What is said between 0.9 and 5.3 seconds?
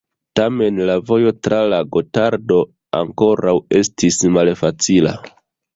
vojo tra la Gotardo ankoraŭ estis malfacila.